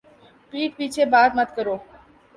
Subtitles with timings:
[0.49, 1.75] پِیٹھ پیچھے بات مت کرو